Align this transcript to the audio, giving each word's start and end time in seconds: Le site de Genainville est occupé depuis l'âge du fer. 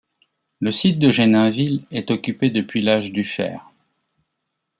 Le 0.61 0.71
site 0.71 0.97
de 0.97 1.11
Genainville 1.11 1.85
est 1.91 2.09
occupé 2.09 2.49
depuis 2.49 2.81
l'âge 2.81 3.11
du 3.11 3.23
fer. 3.23 3.69